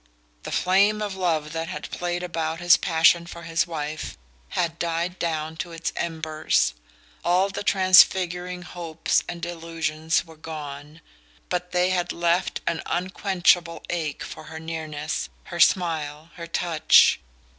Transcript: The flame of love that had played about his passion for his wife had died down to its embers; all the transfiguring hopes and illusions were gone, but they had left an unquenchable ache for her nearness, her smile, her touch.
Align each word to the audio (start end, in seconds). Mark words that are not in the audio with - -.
The 0.41 0.51
flame 0.51 0.99
of 0.99 1.13
love 1.15 1.53
that 1.53 1.67
had 1.67 1.91
played 1.91 2.23
about 2.23 2.59
his 2.59 2.75
passion 2.75 3.27
for 3.27 3.43
his 3.43 3.67
wife 3.67 4.17
had 4.49 4.79
died 4.79 5.19
down 5.19 5.57
to 5.57 5.71
its 5.73 5.93
embers; 5.95 6.73
all 7.23 7.49
the 7.49 7.61
transfiguring 7.61 8.63
hopes 8.63 9.23
and 9.29 9.45
illusions 9.45 10.25
were 10.25 10.35
gone, 10.37 11.01
but 11.49 11.71
they 11.71 11.91
had 11.91 12.11
left 12.11 12.61
an 12.65 12.81
unquenchable 12.87 13.83
ache 13.91 14.23
for 14.23 14.45
her 14.45 14.59
nearness, 14.59 15.29
her 15.43 15.59
smile, 15.59 16.31
her 16.33 16.47
touch. 16.47 17.19